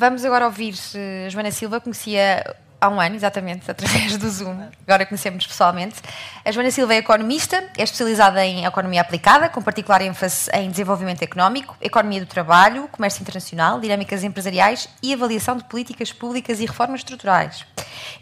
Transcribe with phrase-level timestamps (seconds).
[0.00, 4.56] Vamos agora ouvir uh, Joana Silva, conhecia há um ano, exatamente, através do Zoom.
[4.88, 5.96] Agora conhecemos pessoalmente.
[6.42, 11.20] A Joana Silva é economista, é especializada em economia aplicada, com particular ênfase em desenvolvimento
[11.20, 17.00] económico, economia do trabalho, comércio internacional, dinâmicas empresariais e avaliação de políticas públicas e reformas
[17.00, 17.66] estruturais.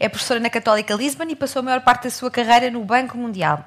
[0.01, 3.17] É professora na Católica Lisbon e passou a maior parte da sua carreira no Banco
[3.17, 3.65] Mundial.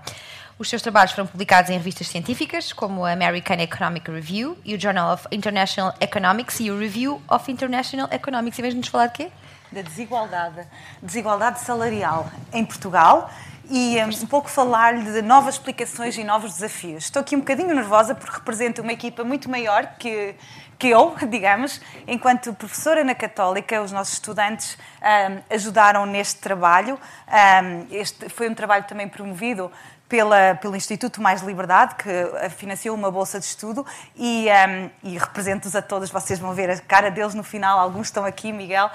[0.61, 4.79] Os seus trabalhos foram publicados em revistas científicas, como a American Economic Review e o
[4.79, 8.59] Journal of International Economics e o Review of International Economics.
[8.59, 9.31] E mesmo nos falar de quê?
[9.71, 10.67] Da desigualdade.
[11.01, 13.31] Desigualdade salarial em Portugal
[13.71, 17.05] e um, pouco falar-lhe de novas explicações e novos desafios.
[17.05, 20.35] Estou aqui um bocadinho nervosa porque represento uma equipa muito maior que,
[20.77, 26.99] que eu, digamos, enquanto professora na Católica, os nossos estudantes um, ajudaram neste trabalho.
[27.27, 29.71] Um, este foi um trabalho também promovido
[30.11, 33.85] pela, pelo Instituto Mais Liberdade, que financiou uma bolsa de estudo,
[34.17, 36.09] e, um, e represento-os a todos.
[36.09, 38.91] Vocês vão ver a cara deles no final, alguns estão aqui, Miguel.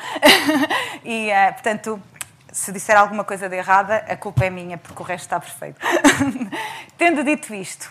[1.02, 2.02] e, uh, portanto,
[2.52, 5.80] se disser alguma coisa de errada, a culpa é minha, porque o resto está perfeito.
[6.98, 7.88] Tendo dito isto,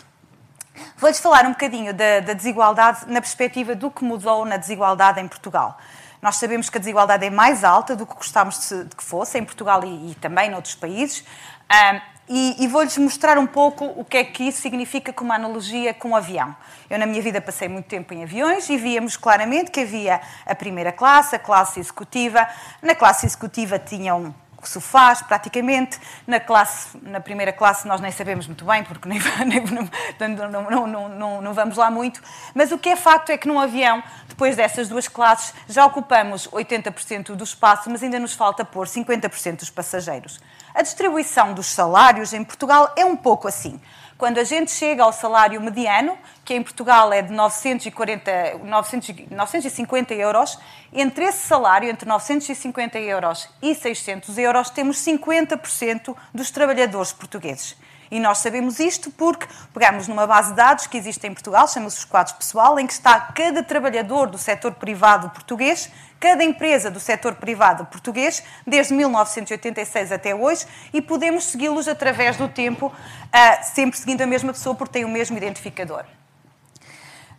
[0.96, 5.28] vou-lhes falar um bocadinho da, da, desigualdade na perspectiva do que mudou na desigualdade em
[5.28, 5.80] Portugal.
[6.22, 9.44] Nós sabemos que a desigualdade é mais alta do que gostávamos de que fosse, em
[9.44, 11.26] Portugal e, e também noutros países.
[11.72, 15.94] Um, e, e vou-lhes mostrar um pouco o que é que isso significa como analogia
[15.94, 16.56] com o avião.
[16.90, 20.56] Eu, na minha vida, passei muito tempo em aviões e víamos claramente que havia a
[20.56, 22.48] primeira classe, a classe executiva.
[22.82, 24.34] Na classe executiva tinham
[24.68, 26.00] sofás, praticamente.
[26.26, 29.20] Na, classe, na primeira classe nós nem sabemos muito bem, porque nem,
[30.50, 32.22] não, não, não, não vamos lá muito.
[32.54, 36.48] Mas o que é facto é que num avião, depois dessas duas classes, já ocupamos
[36.48, 40.40] 80% do espaço, mas ainda nos falta pôr 50% dos passageiros.
[40.76, 43.80] A distribuição dos salários em Portugal é um pouco assim.
[44.18, 50.14] Quando a gente chega ao salário mediano, que em Portugal é de 940, 900, 950
[50.16, 50.60] euros,
[50.92, 57.78] entre esse salário, entre 950 euros e 600 euros, temos 50% dos trabalhadores portugueses.
[58.12, 61.98] E nós sabemos isto porque pegamos numa base de dados que existe em Portugal, chama-se
[61.98, 65.90] os quadros pessoal, em que está cada trabalhador do setor privado português,
[66.20, 72.48] cada empresa do setor privado português, desde 1986 até hoje, e podemos segui-los através do
[72.48, 76.04] tempo, uh, sempre seguindo a mesma pessoa porque tem o mesmo identificador.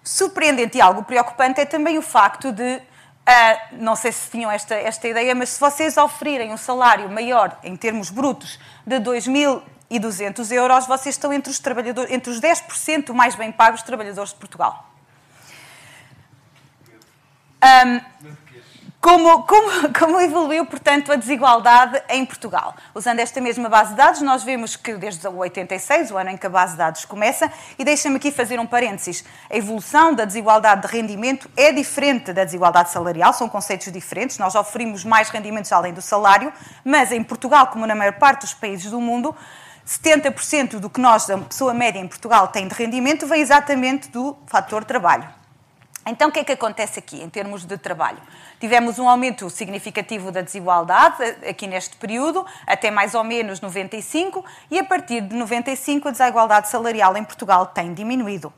[0.03, 2.81] Surpreendente e algo preocupante é também o facto de
[3.29, 7.59] Uh, não sei se tinham esta, esta ideia, mas se vocês oferirem um salário maior
[7.65, 8.57] em termos brutos
[8.87, 13.53] de 2.000 e 200 euros, vocês estão entre os, trabalhadores, entre os 10% mais bem
[13.53, 14.91] pagos trabalhadores de Portugal.
[17.63, 18.01] Um,
[19.07, 22.75] como, como, como, evoluiu, portanto, a desigualdade em Portugal?
[22.93, 26.37] Usando esta mesma base de dados, nós vemos que desde o 86, o ano em
[26.37, 27.49] que a base de dados começa,
[27.79, 32.43] e deixa-me aqui fazer um parênteses, a evolução da desigualdade de rendimento é diferente da
[32.43, 36.53] desigualdade salarial, são conceitos diferentes, nós oferimos mais rendimentos além do salário,
[36.85, 39.37] mas em Portugal, como na maior parte dos países do mundo,
[39.87, 44.37] 70% do que nós, a pessoa média em Portugal, tem de rendimento vem exatamente do
[44.47, 45.29] fator trabalho.
[46.09, 48.19] Então, o que é que acontece aqui em termos de trabalho?
[48.61, 54.79] Tivemos um aumento significativo da desigualdade aqui neste período, até mais ou menos 95, e
[54.79, 58.53] a partir de 95 a desigualdade salarial em Portugal tem diminuído.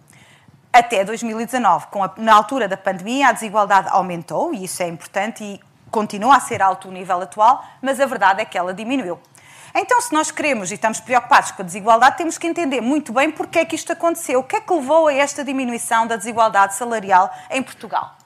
[0.70, 5.42] Até 2019, com a, na altura da pandemia, a desigualdade aumentou, e isso é importante,
[5.42, 5.60] e
[5.90, 9.18] continua a ser alto o nível atual, mas a verdade é que ela diminuiu.
[9.80, 13.30] Então, se nós queremos e estamos preocupados com a desigualdade, temos que entender muito bem
[13.30, 14.40] porque é que isto aconteceu.
[14.40, 18.16] O que é que levou a esta diminuição da desigualdade salarial em Portugal?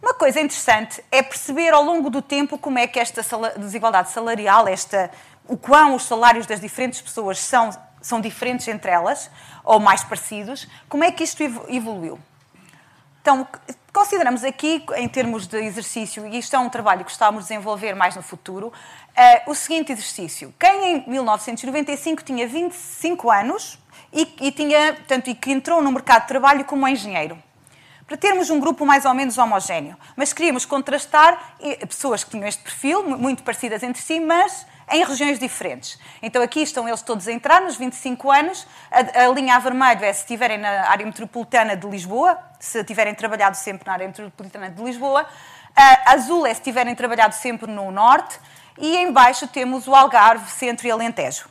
[0.00, 3.20] Uma coisa interessante é perceber ao longo do tempo como é que esta
[3.58, 5.10] desigualdade salarial, esta,
[5.48, 9.28] o quão os salários das diferentes pessoas são, são diferentes entre elas,
[9.64, 12.16] ou mais parecidos, como é que isto evoluiu.
[13.24, 13.48] Então,
[13.94, 17.94] Consideramos aqui, em termos de exercício, e isto é um trabalho que estamos a desenvolver
[17.94, 20.52] mais no futuro, uh, o seguinte exercício.
[20.58, 23.78] Quem em 1995 tinha 25 anos
[24.12, 27.38] e, e, tinha, portanto, e que entrou no mercado de trabalho como engenheiro?
[28.04, 29.96] Para termos um grupo mais ou menos homogéneo.
[30.16, 31.56] Mas queríamos contrastar
[31.88, 35.98] pessoas que tinham este perfil, muito parecidas entre si, mas em regiões diferentes.
[36.22, 38.66] Então aqui estão eles todos a entrar nos 25 anos.
[38.90, 43.14] A, a linha a vermelho é se estiverem na área metropolitana de Lisboa, se tiverem
[43.14, 45.26] trabalhado sempre na área metropolitana de Lisboa.
[45.76, 48.38] A azul é se tiverem trabalhado sempre no norte.
[48.78, 51.48] E em baixo temos o Algarve, Centro e Alentejo.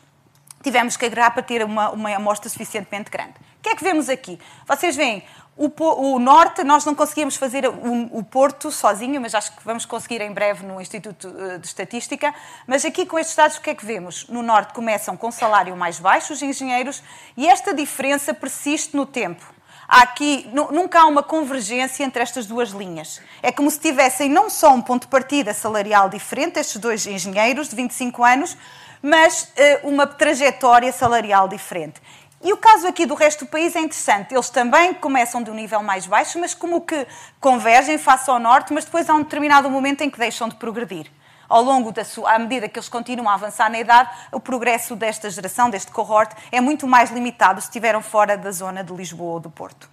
[0.62, 3.34] Tivemos que agregar para ter uma, uma amostra suficientemente grande.
[3.60, 4.40] O que é que vemos aqui?
[4.66, 5.24] Vocês veem
[5.56, 5.72] o,
[6.16, 10.20] o, norte, nós não conseguíamos fazer o, o, Porto sozinho, mas acho que vamos conseguir
[10.22, 12.34] em breve no Instituto eh, de Estatística.
[12.66, 14.28] Mas aqui com estes dados, o que é que vemos?
[14.28, 17.04] No norte começam com salário mais baixo os engenheiros
[17.38, 19.46] e esta diferença persiste no tempo.
[19.88, 23.22] há aqui, nunca há uma convergência entre estas duas linhas.
[23.44, 27.70] É como se tivessem não só um ponto de partida salarial diferente, estes dois engenheiros
[27.70, 28.58] de 25 anos,
[29.04, 29.52] mas
[29.84, 32.02] uh, uma trajetória salarial diferente.
[32.44, 34.34] E o caso aqui do resto do país é interessante.
[34.34, 37.08] Eles também começam de um nível mais baixo, mas como que
[37.40, 41.10] convergem face ao norte, mas depois há um determinado momento em que deixam de progredir.
[41.48, 44.94] Ao longo da sua, à medida que eles continuam a avançar na idade, o progresso
[44.94, 49.36] desta geração, deste cohort, é muito mais limitado se estiveram fora da zona de Lisboa
[49.36, 49.90] ou do Porto.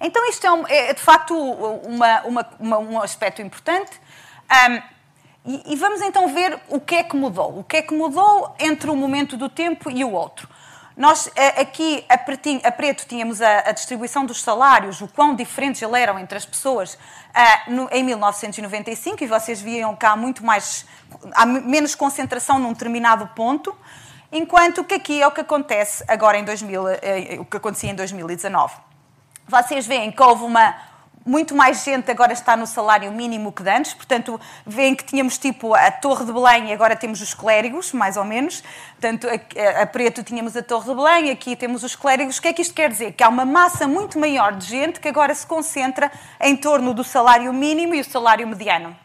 [0.00, 3.92] Então, isto é, um, é de facto uma, uma, uma, um aspecto importante.
[4.68, 4.82] Um,
[5.46, 7.60] e, e vamos então ver o que é que mudou.
[7.60, 10.48] O que é que mudou entre um momento do tempo e o outro.
[11.00, 15.80] Nós aqui a, pretinho, a preto tínhamos a, a, distribuição dos salários, o quão diferentes
[15.80, 20.84] eles eram entre as pessoas uh, no, em 1995 e vocês viam cá muito mais,
[21.32, 23.74] há menos concentração num determinado ponto,
[24.30, 27.90] enquanto que aqui é o que acontece agora em 2000, uh, eh, o que acontecia
[27.90, 28.74] em 2019.
[29.48, 30.76] Vocês veem que houve uma,
[31.24, 35.74] muito mais gente agora está no salário mínimo que antes, portanto, veem que tínhamos tipo
[35.74, 38.62] a Torre de Belém e agora temos os clérigos, mais ou menos.
[38.92, 42.38] Portanto, a, a, Preto tínhamos a Torre de Belém, aqui temos os clérigos.
[42.38, 43.12] O que é que isto quer dizer?
[43.12, 47.04] Que há uma massa muito maior de gente que agora se concentra em torno do
[47.04, 48.96] salário mínimo e o salário mediano.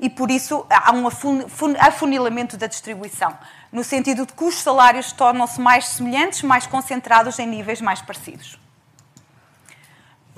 [0.00, 1.06] E por isso há um
[1.78, 3.36] afunilamento da distribuição,
[3.70, 8.58] no sentido de que os salários tornam-se mais semelhantes, mais concentrados em níveis mais parecidos.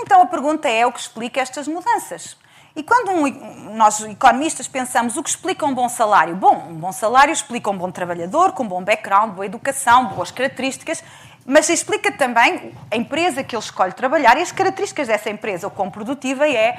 [0.01, 2.37] Então a pergunta é o que explica estas mudanças.
[2.75, 6.35] E quando um, nós, economistas, pensamos o que explica um bom salário?
[6.35, 11.05] Bom, um bom salário explica um bom trabalhador, com bom background, boa educação, boas características,
[11.45, 15.71] mas explica também a empresa que ele escolhe trabalhar e as características dessa empresa, o
[15.71, 16.79] quão produtiva é,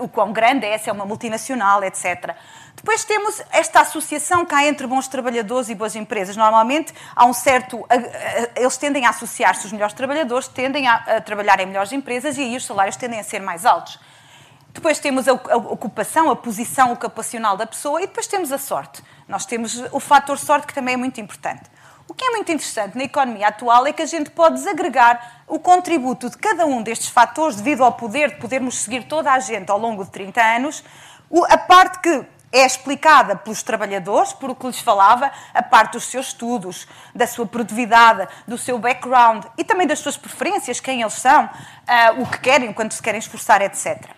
[0.00, 2.34] um, o quão grande é, se é uma multinacional, etc.
[2.86, 6.36] Depois temos esta associação cá entre bons trabalhadores e boas empresas.
[6.36, 7.84] Normalmente há um certo.
[8.54, 12.56] Eles tendem a associar-se, os melhores trabalhadores tendem a trabalhar em melhores empresas e aí
[12.56, 13.98] os salários tendem a ser mais altos.
[14.72, 19.02] Depois temos a, ocupação, a posição ocupacional da pessoa e depois temos a sorte.
[19.26, 21.68] Nós temos o fator sorte que também é muito importante.
[22.06, 25.58] O que é muito interessante na economia atual é que a gente pode desagregar o
[25.58, 29.72] contributo de cada um destes fatores devido ao poder de podermos seguir toda a gente
[29.72, 30.84] ao longo de 30 anos,
[31.48, 36.04] a parte que é explicada pelos trabalhadores, por o que lhes falava, a parte dos
[36.04, 41.14] seus estudos, da sua produtividade, do seu background e também das suas preferências, quem eles
[41.14, 44.16] são, uh, o que querem, quanto se querem esforçar, etc.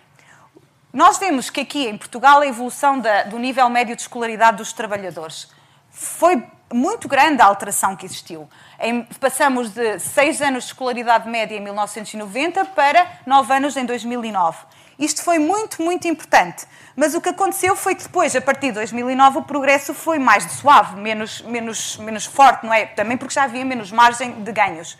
[0.93, 4.73] Nós vemos que aqui em Portugal a evolução da, do nível médio de escolaridade dos
[4.73, 5.49] trabalhadores
[5.91, 6.43] foi
[6.73, 8.49] muito grande a alteração que existiu.
[8.79, 14.57] Em, passamos de 6 anos de escolaridade média em 1990 para 9 anos em 2009.
[14.99, 16.67] Isto foi muito, muito importante.
[16.93, 20.43] Mas o que aconteceu foi que depois, a partir de 2009, o progresso foi mais
[20.51, 22.85] suave, menos, menos, menos forte, não é?
[22.85, 24.97] Também porque já havia menos margem de ganhos.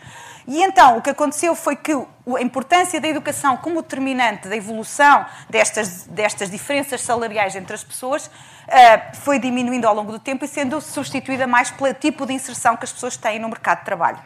[0.48, 5.26] E então, o que aconteceu foi que a importância da educação como determinante da evolução
[5.50, 10.48] destas, destas diferenças salariais entre as pessoas uh, foi diminuindo ao longo do tempo e
[10.48, 14.18] sendo substituída mais pelo tipo de inserção que as pessoas têm no mercado de trabalho.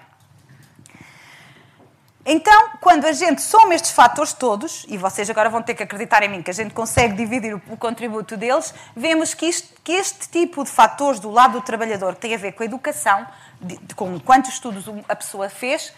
[2.27, 6.23] Então, quando a gente soma estes fatores todos, e vocês agora vão ter que acreditar
[6.23, 9.93] em mim que a gente consegue dividir o, o contributo deles, vemos que, isto, que,
[9.93, 13.27] este tipo de fatores do lado do trabalhador que tem a ver com a educação,
[13.61, 15.93] de, de, com quantos estudos a pessoa fez,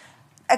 [0.49, 0.55] a,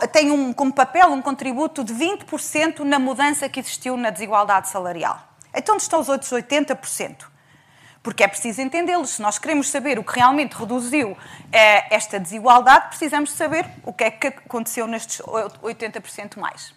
[0.00, 4.68] a, tem um, como papel um contributo de 20% na mudança que existiu na desigualdade
[4.68, 5.20] salarial.
[5.54, 7.31] Então, onde estão os outros 80%?
[8.02, 9.10] Porque é preciso entendê-los.
[9.10, 11.16] Se nós queremos saber o que realmente reduziu
[11.52, 16.74] eh, esta desigualdade, precisamos saber o que é que aconteceu nestes 80% mais.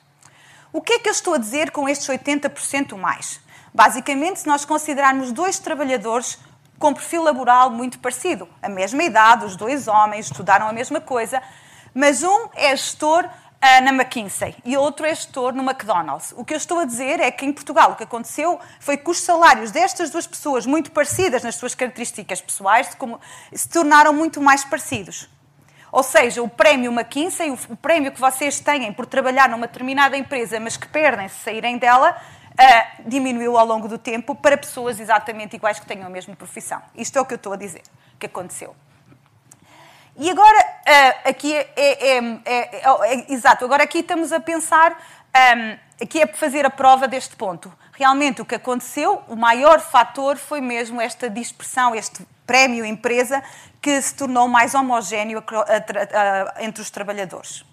[0.71, 3.39] O que é que eu estou a dizer com estes 80% mais?
[3.73, 6.37] Basicamente, se nós considerarmos dois trabalhadores
[6.77, 11.41] com perfil laboral muito parecido, a mesma idade, os dois homens estudaram a mesma coisa,
[11.93, 13.27] mas um é gestor
[13.81, 16.33] na McKinsey e outro é gestor no McDonald's.
[16.37, 19.09] O que eu estou a dizer é que em Portugal o que aconteceu foi que
[19.09, 22.89] os salários destas duas pessoas, muito parecidas nas suas características pessoais,
[23.53, 25.29] se tornaram muito mais parecidos.
[25.91, 30.59] Ou seja, o prémio McKinsey, o prémio que vocês têm por trabalhar numa determinada empresa,
[30.59, 32.17] mas que perdem se saírem dela,
[32.51, 36.81] uh, diminuiu ao longo do tempo para pessoas exatamente iguais que tenham a mesma profissão.
[36.95, 37.83] Isto é o que eu estou a dizer
[38.19, 38.75] que aconteceu.
[40.17, 44.97] E agora, uh, aqui é, é, é, é, Exato, agora aqui estamos a pensar.
[45.35, 47.71] Um, aqui é fazer a prova deste ponto.
[47.91, 53.43] Realmente o que aconteceu, o maior fator foi mesmo esta dispersão, este prémio empresa
[53.81, 55.43] que se tornou mais homogéneo
[56.59, 57.65] entre os trabalhadores.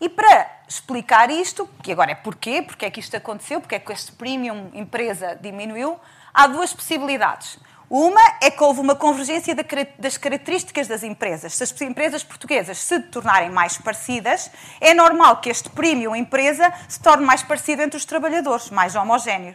[0.00, 3.78] E para explicar isto, que agora é porquê, porque é que isto aconteceu, porque é
[3.80, 5.98] que este premium empresa diminuiu,
[6.32, 7.58] há duas possibilidades.
[7.96, 9.54] Uma é que houve uma convergência
[9.96, 11.54] das características das empresas.
[11.54, 16.98] Se as empresas portuguesas se tornarem mais parecidas, é normal que este premium empresa se
[16.98, 19.54] torne mais parecido entre os trabalhadores, mais homogéneo.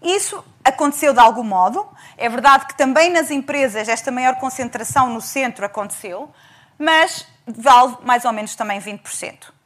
[0.00, 1.86] Isso aconteceu de algum modo.
[2.16, 6.32] É verdade que também nas empresas esta maior concentração no centro aconteceu,
[6.78, 9.57] mas vale mais ou menos também 20%.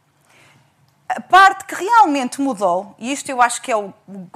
[1.14, 3.92] A parte que realmente mudou, e isto eu acho que é o,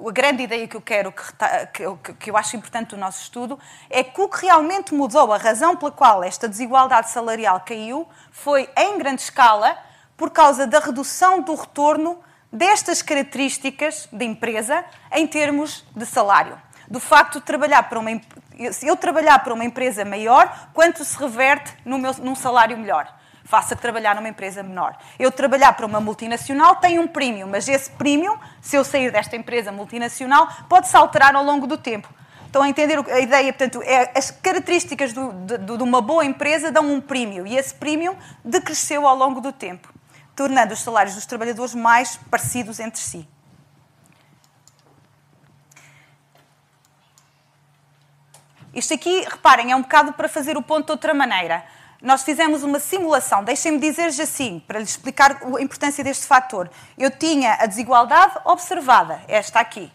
[0.06, 4.04] a grande ideia que eu quero, que, que, eu acho importante do nosso estudo, é
[4.04, 8.98] que o que realmente mudou, a razão pela qual esta desigualdade salarial caiu, foi em
[8.98, 9.78] grande escala
[10.18, 12.20] por causa da redução do retorno
[12.52, 16.60] destas características da empresa em termos de salário.
[16.88, 18.10] Do facto de trabalhar para uma
[18.82, 23.16] eu trabalhar para uma empresa maior, quanto se reverte no meu, num salário melhor
[23.46, 24.96] faça trabalhar numa empresa menor.
[25.18, 29.36] Eu trabalhar para uma multinacional tem um premium, mas esse premium, se eu sair desta
[29.36, 32.12] empresa multinacional, pode-se alterar ao longo do tempo.
[32.46, 33.52] Estão a entender a ideia?
[33.52, 37.74] Portanto, é, as características do, de, de, uma boa empresa dão um premium e esse
[37.74, 39.92] premium decresceu ao longo do tempo,
[40.34, 43.28] tornando os salários dos trabalhadores mais parecidos entre si.
[48.74, 51.64] Isto aqui, reparem, é um bocado para fazer o ponto de outra maneira
[52.02, 56.70] nós fizemos uma simulação, deixem-me dizer-lhes assim, para lhes explicar a importância deste fator.
[56.96, 59.90] Eu tinha a desigualdade observada, esta aqui.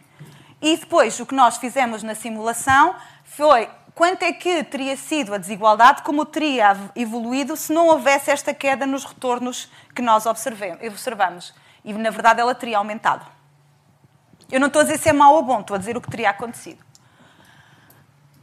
[0.61, 5.37] E depois o que nós fizemos na simulação foi quanto é que teria sido a
[5.37, 11.53] desigualdade, como teria evoluído se não houvesse esta queda nos retornos que nós observamos.
[11.83, 13.25] E na verdade ela teria aumentado.
[14.51, 16.09] Eu não estou a dizer se é mau ou bom, estou a dizer o que
[16.09, 16.83] teria acontecido.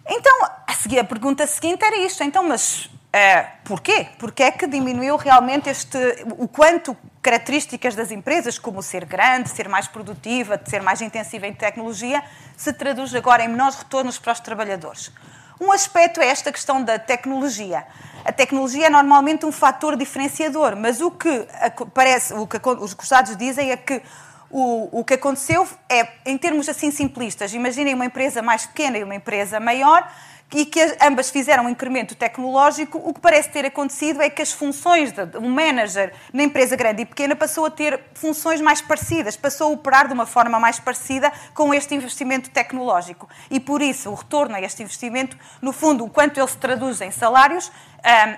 [0.07, 2.25] Então, a, seguir, a pergunta seguinte era isto.
[2.25, 4.09] Então, mas é, porquê?
[4.19, 5.99] Porque é que diminuiu realmente este,
[6.37, 11.55] o quanto características das empresas, como ser grande, ser mais produtiva, ser mais intensiva em
[11.55, 12.23] tecnologia,
[12.57, 15.11] se traduz agora em menores retornos para os trabalhadores.
[15.61, 17.85] Um aspecto é esta questão da tecnologia.
[18.25, 21.49] A tecnologia é normalmente um fator diferenciador, mas o que
[21.95, 24.03] parece, o que os dados dizem é que
[24.51, 29.05] o, o que aconteceu é, em termos assim simplistas, imaginem uma empresa mais pequena e
[29.05, 30.09] uma empresa maior,
[30.55, 34.51] e que ambas fizeram um incremento tecnológico, o que parece ter acontecido é que as
[34.51, 39.37] funções de um manager na empresa grande e pequena passou a ter funções mais parecidas,
[39.37, 43.29] passou a operar de uma forma mais parecida com este investimento tecnológico.
[43.51, 47.01] E por isso o retorno a este investimento, no fundo, o quanto ele se traduz
[47.03, 47.71] em salários,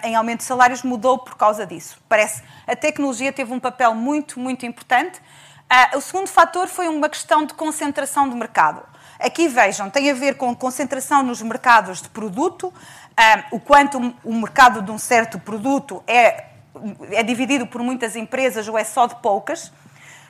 [0.02, 1.96] em aumento de salários, mudou por causa disso.
[2.08, 5.20] Parece a tecnologia teve um papel muito, muito importante.
[5.68, 8.89] Ah, o segundo fator foi uma questão de concentração de mercado.
[9.20, 12.72] Aqui vejam, tem a ver com concentração nos mercados de produto,
[13.50, 16.46] o quanto o mercado de um certo produto é,
[17.10, 19.70] é dividido por muitas empresas ou é só de poucas.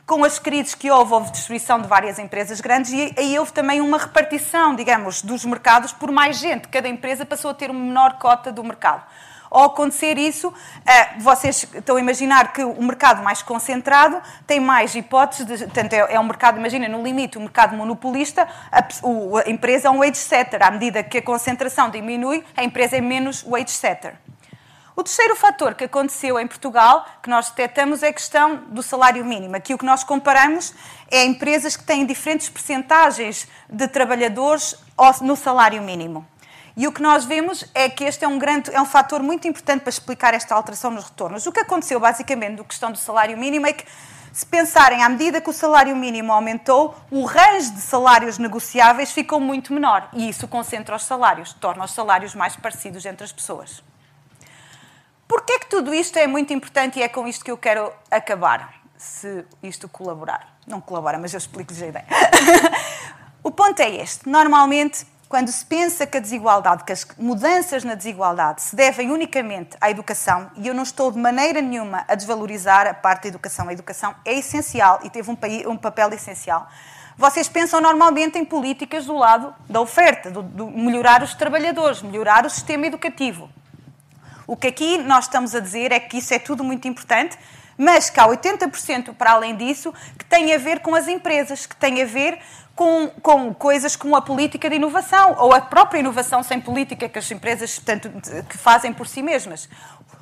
[0.04, 3.80] Com as crises que houve, houve destruição de várias empresas grandes e aí houve também
[3.80, 6.66] uma repartição, digamos, dos mercados por mais gente.
[6.66, 9.04] Cada empresa passou a ter uma menor cota do mercado.
[9.50, 10.54] Ao acontecer isso,
[10.86, 15.92] eh, vocês estão a imaginar que o mercado mais concentrado tem mais hipóteses, de, portanto,
[15.92, 19.98] é, é um mercado, imagina, no limite, um mercado monopolista, a, a empresa é um
[19.98, 20.64] wage setter.
[20.64, 24.14] À medida que a concentração diminui, a empresa é menos wage setter.
[24.94, 29.24] O terceiro fator que aconteceu em Portugal, que nós detectamos, é a questão do salário
[29.24, 29.56] mínimo.
[29.56, 30.74] Aqui o que nós comparamos
[31.10, 34.76] é empresas que têm diferentes percentagens de trabalhadores
[35.22, 36.24] no salário mínimo.
[36.76, 39.46] E o que nós vemos é que este é um, grande, é um fator muito
[39.48, 41.46] importante para explicar esta alteração nos retornos.
[41.46, 43.84] O que aconteceu, basicamente, na questão do salário mínimo é que,
[44.32, 49.40] se pensarem, à medida que o salário mínimo aumentou, o range de salários negociáveis ficou
[49.40, 50.08] muito menor.
[50.12, 53.82] E isso concentra os salários, torna os salários mais parecidos entre as pessoas.
[55.26, 58.74] Porquê que tudo isto é muito importante e é com isto que eu quero acabar,
[58.96, 60.56] se isto colaborar?
[60.66, 62.06] Não colabora, mas eu explico-lhes a ideia.
[63.42, 64.28] o ponto é este.
[64.28, 69.76] Normalmente, quando se pensa que a desigualdade, que as mudanças na desigualdade se devem unicamente
[69.80, 73.68] à educação, e eu não estou de maneira nenhuma a desvalorizar a parte da educação,
[73.68, 75.38] a educação é essencial e teve um,
[75.70, 76.68] um papel essencial.
[77.16, 82.44] Vocês pensam normalmente em políticas do lado da oferta, do, do melhorar os trabalhadores, melhorar
[82.44, 83.48] o sistema educativo.
[84.48, 87.38] O que aqui nós estamos a dizer é que isso é tudo muito importante,
[87.80, 91.74] mas que há 80% para além disso que tem a ver com as empresas, que
[91.74, 92.38] tem a ver
[92.76, 97.18] com, com coisas como a política de inovação ou a própria inovação sem política que
[97.18, 98.10] as empresas portanto,
[98.46, 99.66] que fazem por si mesmas.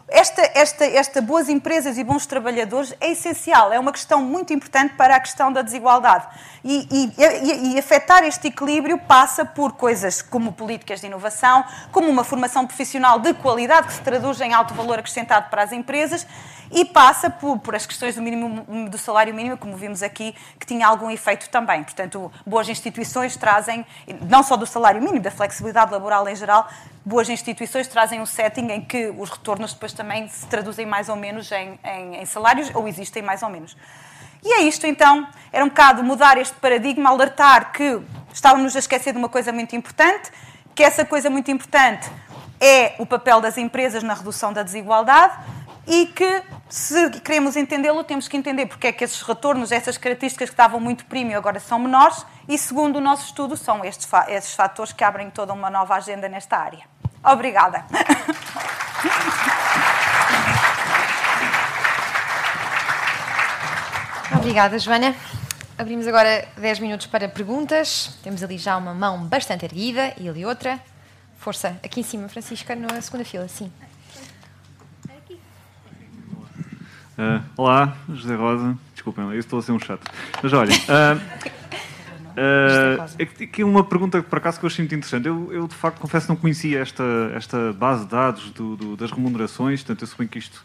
[0.08, 4.94] Esta, esta, esta boas empresas e bons trabalhadores é essencial, é uma questão muito importante
[4.94, 6.26] para a questão da desigualdade.
[6.64, 12.24] E, e, e, afetar este equilíbrio passa por coisas como políticas de inovação, como uma
[12.24, 16.26] formação profissional de qualidade que se traduz em alto valor acrescentado para as empresas
[16.70, 20.66] e passa por, por as questões do, mínimo, do salário mínimo, como vimos aqui, que
[20.66, 21.82] tinha algum efeito também.
[21.82, 23.86] Portanto, boas instituições trazem,
[24.22, 26.68] não só do salário mínimo, da flexibilidade laboral em geral,
[27.08, 31.16] boas instituições trazem um setting em que os retornos depois também se traduzem mais ou
[31.16, 33.74] menos em, em, em salários, ou existem mais ou menos.
[34.44, 37.98] E é isto, então, era um bocado mudar este paradigma, alertar que
[38.30, 40.30] estávamos a esquecer de uma coisa muito importante,
[40.74, 42.10] que essa coisa muito importante
[42.60, 45.34] é o papel das empresas na redução da desigualdade
[45.86, 50.50] e que, se queremos entendê-lo, temos que entender porque é que esses retornos, essas características
[50.50, 54.54] que estavam muito premium agora são menores e, segundo o nosso estudo, são estes, estes
[54.54, 56.97] fatores que abrem toda uma nova agenda nesta área.
[57.25, 57.84] Obrigada.
[64.37, 65.14] Obrigada, Joana.
[65.76, 68.18] Abrimos agora 10 minutos para perguntas.
[68.22, 70.80] Temos ali já uma mão bastante erguida e ali outra.
[71.37, 73.70] Força, aqui em cima, Francisca, na segunda fila, sim.
[77.18, 78.78] Uh, olá, José Rosa.
[78.94, 80.08] Desculpem, eu estou a ser um chato.
[80.40, 81.20] Mas olha, uh,
[82.38, 85.26] uh, é que uma pergunta por acaso que eu achei muito interessante.
[85.26, 87.04] Eu, eu de facto confesso não conhecia esta,
[87.35, 90.64] esta base de dados do, do, das remunerações, portanto eu suponho que isto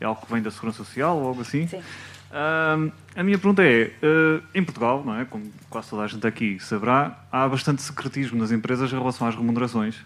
[0.00, 1.66] é algo que vem da Segurança Social ou algo assim.
[1.66, 1.78] Sim.
[1.78, 6.26] Uh, a minha pergunta é, uh, em Portugal, não é, como quase toda a gente
[6.26, 9.96] aqui saberá, há bastante secretismo nas empresas em relação às remunerações.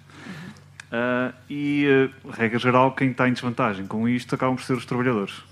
[0.90, 1.86] Uh, e,
[2.30, 5.42] regra geral, quem está em desvantagem com isto acabam por ser os trabalhadores.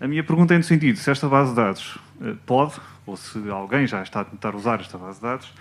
[0.00, 2.74] A minha pergunta é no sentido, se esta base de dados eh, pode,
[3.08, 5.52] ou se alguém já está a tentar usar esta base de dados,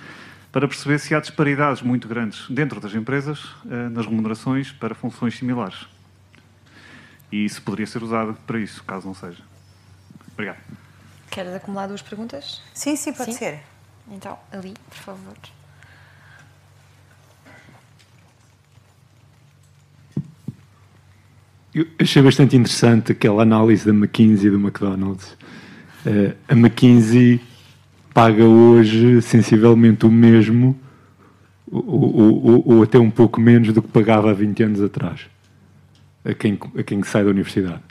[0.52, 5.38] para perceber se há disparidades muito grandes dentro das empresas eh, nas remunerações para funções
[5.38, 5.88] similares.
[7.32, 9.44] E isso poderia ser usado para isso, caso não seja.
[10.34, 10.58] Obrigado.
[11.30, 12.62] Queres acumular duas perguntas?
[12.74, 13.38] Sim, sim, pode sim?
[13.38, 13.60] ser.
[14.10, 15.36] Então, ali, por favor.
[21.74, 25.38] Eu achei bastante interessante aquela análise da McKinsey e do McDonald's.
[26.08, 27.42] Uh, a McKinsey
[28.14, 30.74] paga hoje sensivelmente o mesmo,
[31.70, 35.28] ou, ou, ou, até um pouco menos do que pagava há 20 anos atrás,
[36.24, 37.82] a quem, a quem sai da universidade.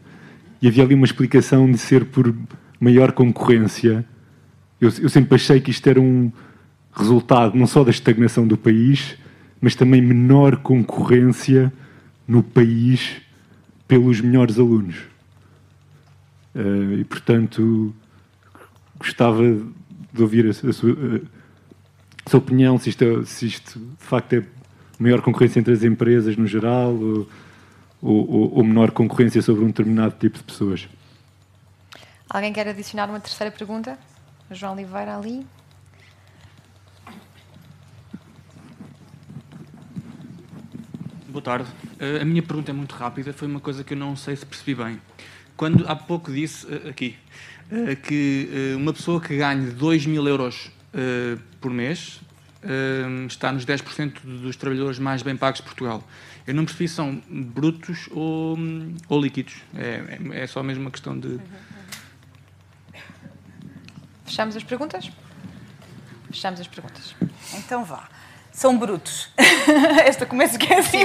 [0.62, 2.35] E havia ali uma explicação de ser por
[2.80, 4.02] maior concorrência.
[4.80, 6.32] Eu, eu sempre achei que isto era um
[6.94, 9.18] resultado não só da estagnação do país,
[9.61, 11.70] mas também menor concorrência
[12.26, 13.20] no país
[13.87, 14.96] pelos melhores alunos.
[16.55, 17.94] Uh, e, portanto,
[18.98, 19.42] gostava
[20.12, 24.32] de ouvir a, a, sua, a, sua, opinião, se isto, é, se isto, de facto
[24.35, 24.42] é
[24.98, 27.28] maior concorrência entre as empresas no geral ou,
[28.00, 30.88] ou, ou menor concorrência sobre um determinado tipo de pessoas.
[32.28, 33.98] Alguém quer adicionar uma terceira pergunta?
[34.50, 35.46] João Oliveira ali.
[41.28, 41.68] Boa tarde.
[42.00, 44.46] Uh, a minha pergunta é muito rápida, foi uma coisa que eu não sei se
[44.46, 45.00] percebi bem.
[45.56, 47.14] Quando há pouco disse uh, aqui
[48.02, 50.70] que uma pessoa que ganhe 2 mil euros
[51.61, 52.20] por mês
[53.29, 56.02] está nos 10% dos trabalhadores mais bem pagos de Portugal.
[56.46, 58.57] Eu não percebi se são brutos ou,
[59.09, 59.57] ou líquidos.
[59.74, 61.40] É, é, é só mesmo uma questão de.
[64.24, 65.11] Fechamos as perguntas?
[66.31, 67.14] Fechamos as perguntas.
[67.55, 68.09] Então vá
[68.57, 69.29] são brutos.
[70.07, 71.02] Esta começa que é assim.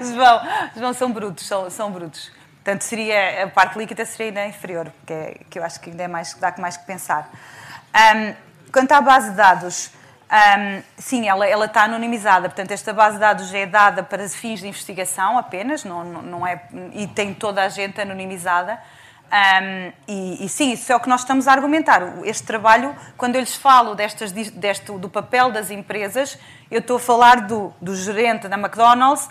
[0.00, 2.30] Os vão são brutos, são, são brutos.
[2.62, 6.02] Portanto, seria, a parte líquida seria ainda inferior, que, é, que eu acho que ainda
[6.02, 7.30] é mais, dá mais que pensar.
[7.94, 8.34] Um,
[8.70, 9.90] quanto à base de dados,
[10.30, 14.60] um, sim, ela, ela está anonimizada, portanto, esta base de dados é dada para fins
[14.60, 18.78] de investigação apenas, não, não, é, e tem toda a gente anonimizada.
[19.30, 22.02] Um, e, e, sim, isso é o que nós estamos a argumentar.
[22.24, 26.36] Este trabalho, quando eu lhes falo destas, deste, do papel das empresas,
[26.68, 29.28] eu estou a falar do, do gerente da McDonald's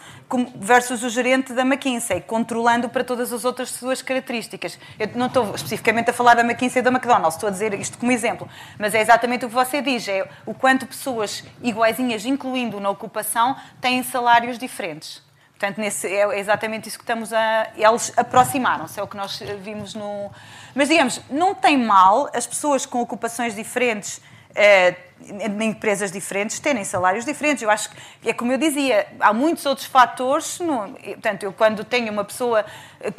[0.55, 4.79] versus o gerente da McKinsey, controlando para todas as outras suas características.
[4.97, 7.97] Eu não estou especificamente a falar da McKinsey e da McDonald's, estou a dizer isto
[7.97, 12.79] como exemplo, mas é exatamente o que você diz, é o quanto pessoas iguaizinhas, incluindo
[12.79, 15.27] na ocupação, têm salários diferentes.
[15.59, 17.67] Portanto, nesse, é exatamente isso que estamos a.
[17.75, 20.31] Eles aproximaram-se, é o que nós vimos no.
[20.73, 24.21] Mas, digamos, não tem mal as pessoas com ocupações diferentes.
[24.55, 27.61] Eh, em empresas diferentes terem salários diferentes.
[27.61, 27.89] Eu acho
[28.21, 30.59] que é como eu dizia, há muitos outros fatores.
[30.59, 32.65] No, portanto, eu quando tenho uma pessoa,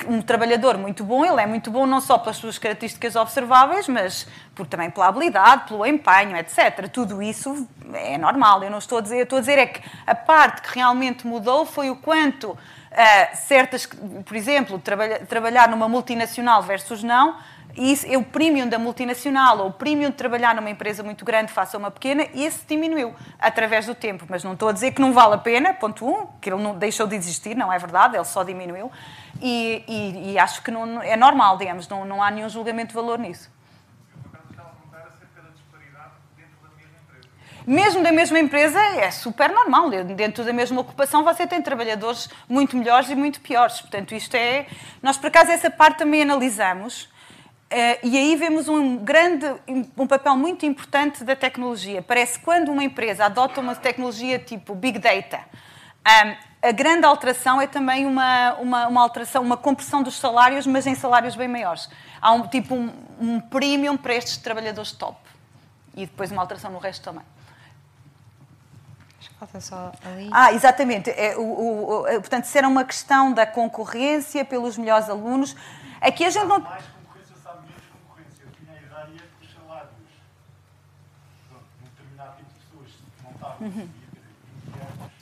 [0.08, 4.26] um trabalhador muito bom, ele é muito bom não só pelas suas características observáveis, mas
[4.54, 6.88] por, também pela habilidade, pelo empenho, etc.
[6.92, 8.62] Tudo isso é normal.
[8.64, 11.26] Eu não estou a dizer, eu estou a dizer é que a parte que realmente
[11.26, 12.56] mudou foi o quanto
[12.90, 17.36] uh, certas, por exemplo, trabalha, trabalhar numa multinacional versus não,
[17.76, 21.76] isso o premium da multinacional ou o premium de trabalhar numa empresa muito grande face
[21.76, 24.24] a uma pequena, esse diminuiu através do tempo.
[24.28, 26.76] Mas não estou a dizer que não vale a pena, ponto um, que ele não
[26.76, 28.90] deixou de existir, não é verdade, ele só diminuiu.
[29.40, 32.94] E, e, e acho que não, é normal, digamos, não, não há nenhum julgamento de
[32.94, 33.50] valor nisso.
[37.70, 39.90] Mesmo da mesma empresa, é super normal.
[39.90, 43.80] Dentro da mesma ocupação, você tem trabalhadores muito melhores e muito piores.
[43.80, 44.66] Portanto, isto é.
[45.00, 47.04] Nós, por acaso, essa parte também analisamos.
[47.72, 49.46] Uh, e aí vemos um grande,
[49.96, 52.02] um papel muito importante da tecnologia.
[52.02, 55.38] Parece que quando uma empresa adota uma tecnologia tipo Big Data,
[56.60, 60.96] a grande alteração é também uma, uma, uma, alteração, uma compressão dos salários, mas em
[60.96, 61.88] salários bem maiores.
[62.20, 65.16] Há um tipo um, um premium para estes trabalhadores top.
[65.94, 67.24] E depois uma alteração no resto também.
[69.38, 70.30] Falta só ali.
[70.32, 71.10] Ah, exatamente.
[71.10, 75.54] É, o, o, o, portanto, se era uma questão da concorrência pelos melhores alunos,
[76.00, 76.60] aqui a gente não.
[76.60, 78.44] Mais concorrência sabe menos concorrência.
[78.44, 79.90] Eu tinha a ideia que os salários
[81.48, 82.90] de um determinado tipo de pessoas
[83.22, 85.12] não estavam a subir, quer dizer, 20 anos,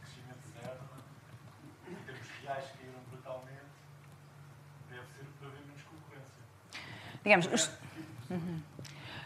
[0.00, 0.84] crescimento zero,
[1.88, 3.72] em termos reais caíram brutalmente,
[4.90, 6.42] deve ser para haver menos concorrência.
[7.24, 7.79] Digamos, os.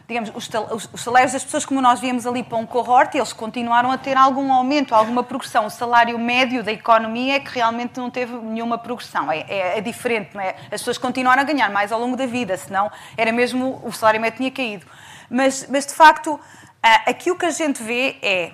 [0.07, 0.47] Digamos, os,
[0.93, 4.15] os, salários das pessoas, como nós víamos ali para um cohort, eles continuaram a ter
[4.15, 5.65] algum aumento, alguma progressão.
[5.65, 9.31] O salário médio da economia é que realmente não teve nenhuma progressão.
[9.31, 10.55] É, é, é diferente, não é?
[10.65, 14.21] As pessoas continuaram a ganhar mais ao longo da vida, senão era mesmo o salário
[14.21, 14.85] médio tinha caído.
[15.27, 16.39] Mas, mas de facto,
[17.05, 18.51] aqui o que a gente vê é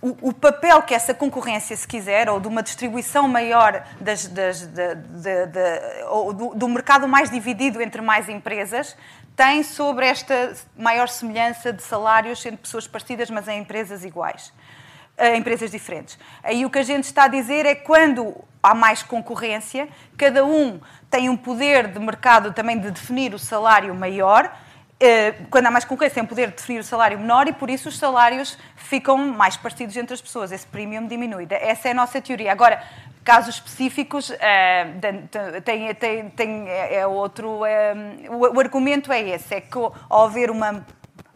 [0.00, 4.60] o, o, papel que essa concorrência, se quiser, ou de uma distribuição maior das, das,
[4.60, 8.96] de, de, de, ou do, do, mercado mais dividido entre mais empresas,
[9.38, 14.52] tem sobre esta maior semelhança de salários entre pessoas parecidas, mas em empresas iguais,
[15.16, 16.18] em empresas diferentes.
[16.42, 20.80] Aí o que a gente está a dizer é quando há mais concorrência, cada um
[21.08, 24.52] tem um poder de mercado também de definir o salário maior
[25.00, 27.88] eh, quando há mais concorrência, tem poder de definir o salário menor e, por isso,
[27.88, 30.50] os salários ficam mais partidos entre as pessoas.
[30.50, 31.46] Esse premium diminui.
[31.50, 32.50] Essa é a nossa teoria.
[32.50, 32.82] Agora,
[33.28, 34.86] casos específicos, eh,
[35.62, 37.62] tem, tem, tem, é, é outro.
[37.66, 37.94] É,
[38.30, 40.86] o, argumento é esse: é que ao haver uma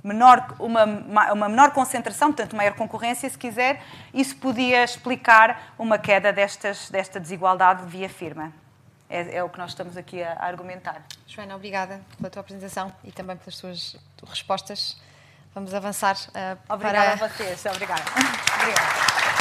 [0.03, 0.85] menor, uma,
[1.33, 3.83] uma menor concentração, portanto, maior concorrência, se quiser,
[4.15, 8.53] isso podia explicar uma queda destas, desta desigualdade via firma
[9.13, 11.03] é, é o que nós estamos aqui a, a argumentar.
[11.27, 14.97] Joana, obrigada pela tua apresentação e também pelas tuas respostas.
[15.55, 17.27] Vamos avançar uh, Obrigada para...
[17.27, 17.67] a vocês.
[17.67, 18.01] Obrigada.
[18.57, 19.32] obrigada.